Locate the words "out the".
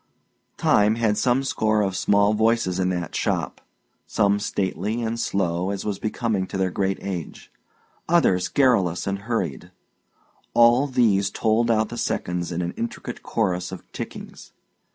11.69-11.99